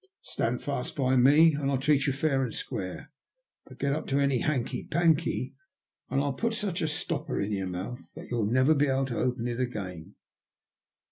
Stand 0.23 0.63
fast 0.63 0.95
by 0.95 1.15
me 1.15 1.53
and 1.53 1.69
I'll 1.69 1.77
treat 1.77 2.07
you 2.07 2.13
fair 2.13 2.43
and 2.43 2.51
square, 2.55 3.11
but 3.67 3.77
get 3.77 3.93
up 3.93 4.07
to 4.07 4.17
any 4.19 4.39
hanky 4.39 4.83
panky 4.83 5.53
and 6.09 6.19
I'll 6.23 6.33
put 6.33 6.55
such 6.55 6.81
a 6.81 6.87
stopper 6.87 7.39
on 7.39 7.51
your 7.51 7.67
mouth 7.67 8.11
that 8.15 8.31
you'll 8.31 8.47
never 8.49 8.73
be 8.73 8.87
able 8.87 9.05
to 9.05 9.19
open 9.19 9.47
it 9.47 9.59
again." 9.59 10.15